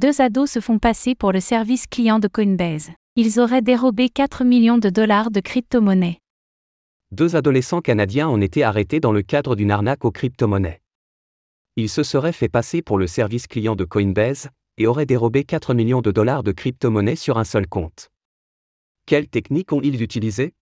[0.00, 2.88] Deux ados se font passer pour le service client de Coinbase.
[3.16, 6.20] Ils auraient dérobé 4 millions de dollars de crypto-monnaies.
[7.12, 10.80] Deux adolescents canadiens ont été arrêtés dans le cadre d'une arnaque aux crypto-monnaies.
[11.76, 15.74] Ils se seraient fait passer pour le service client de Coinbase et auraient dérobé 4
[15.74, 18.08] millions de dollars de crypto-monnaies sur un seul compte.
[19.04, 20.54] Quelles techniques ont-ils utilisées?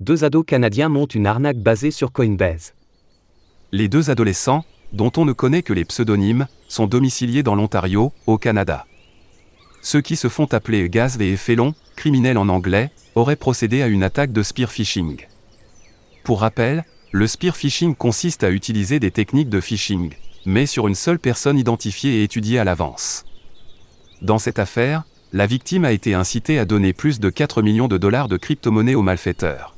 [0.00, 2.75] Deux ados canadiens montent une arnaque basée sur Coinbase.
[3.72, 8.38] Les deux adolescents, dont on ne connaît que les pseudonymes, sont domiciliés dans l'Ontario, au
[8.38, 8.86] Canada.
[9.82, 14.02] Ceux qui se font appeler Gazve et Félon, criminels en anglais, auraient procédé à une
[14.02, 15.26] attaque de spear phishing.
[16.22, 20.12] Pour rappel, le spear phishing consiste à utiliser des techniques de phishing,
[20.44, 23.24] mais sur une seule personne identifiée et étudiée à l'avance.
[24.22, 27.98] Dans cette affaire, la victime a été incitée à donner plus de 4 millions de
[27.98, 29.74] dollars de crypto-monnaies aux malfaiteurs.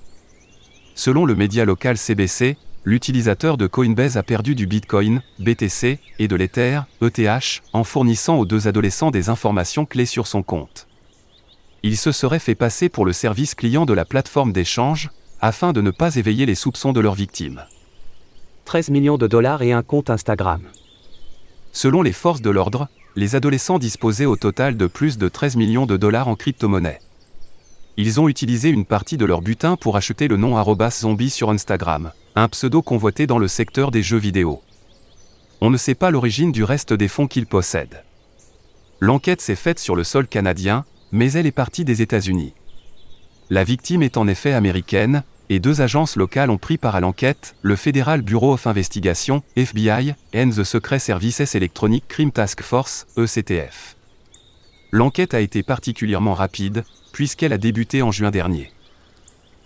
[0.94, 2.56] Selon le média local CBC,
[2.88, 8.46] l'utilisateur de Coinbase a perdu du Bitcoin, BTC, et de l'Ether, ETH, en fournissant aux
[8.46, 10.86] deux adolescents des informations clés sur son compte.
[11.82, 15.10] Il se serait fait passer pour le service client de la plateforme d'échange,
[15.42, 17.62] afin de ne pas éveiller les soupçons de leur victime.
[18.64, 20.62] 13 millions de dollars et un compte Instagram.
[21.72, 25.84] Selon les forces de l'ordre, les adolescents disposaient au total de plus de 13 millions
[25.84, 27.00] de dollars en crypto-monnaies.
[27.98, 30.56] Ils ont utilisé une partie de leur butin pour acheter le nom
[30.90, 34.62] zombie sur Instagram, un pseudo convoité dans le secteur des jeux vidéo.
[35.60, 38.04] On ne sait pas l'origine du reste des fonds qu'ils possèdent.
[39.00, 42.54] L'enquête s'est faite sur le sol canadien, mais elle est partie des États-Unis.
[43.50, 47.56] La victime est en effet américaine, et deux agences locales ont pris part à l'enquête,
[47.62, 53.96] le Federal Bureau of Investigation, FBI, and the Secret Services Electronic Crime Task Force, ECTF.
[54.92, 58.70] L'enquête a été particulièrement rapide, puisqu'elle a débuté en juin dernier.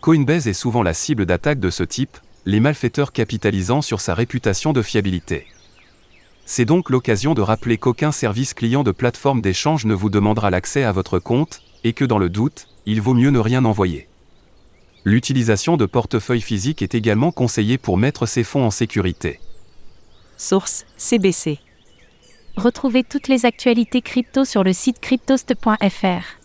[0.01, 4.73] Coinbase est souvent la cible d'attaques de ce type, les malfaiteurs capitalisant sur sa réputation
[4.73, 5.47] de fiabilité.
[6.45, 10.83] C'est donc l'occasion de rappeler qu'aucun service client de plateforme d'échange ne vous demandera l'accès
[10.83, 14.09] à votre compte, et que dans le doute, il vaut mieux ne rien envoyer.
[15.05, 19.41] L'utilisation de portefeuilles physiques est également conseillée pour mettre ses fonds en sécurité.
[20.37, 21.59] Source CBC.
[22.57, 26.42] Retrouvez toutes les actualités crypto sur le site cryptost.fr.